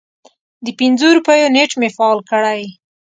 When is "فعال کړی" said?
1.95-2.61